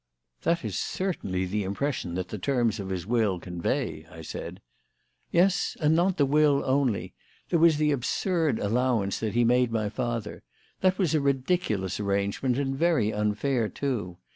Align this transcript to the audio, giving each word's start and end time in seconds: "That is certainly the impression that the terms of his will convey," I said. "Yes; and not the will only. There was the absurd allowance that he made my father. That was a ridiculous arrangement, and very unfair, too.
"That 0.41 0.65
is 0.65 0.79
certainly 0.79 1.45
the 1.45 1.63
impression 1.63 2.15
that 2.15 2.29
the 2.29 2.39
terms 2.39 2.79
of 2.79 2.89
his 2.89 3.05
will 3.05 3.39
convey," 3.39 4.07
I 4.09 4.23
said. 4.23 4.59
"Yes; 5.29 5.77
and 5.79 5.95
not 5.95 6.17
the 6.17 6.25
will 6.25 6.63
only. 6.65 7.13
There 7.49 7.59
was 7.59 7.77
the 7.77 7.91
absurd 7.91 8.57
allowance 8.57 9.19
that 9.19 9.35
he 9.35 9.43
made 9.43 9.71
my 9.71 9.89
father. 9.89 10.41
That 10.79 10.97
was 10.97 11.13
a 11.13 11.21
ridiculous 11.21 11.99
arrangement, 11.99 12.57
and 12.57 12.75
very 12.75 13.13
unfair, 13.13 13.69
too. 13.69 14.17